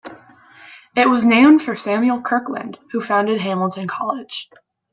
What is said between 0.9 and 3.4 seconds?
It was named for Samuel Kirkland, who founded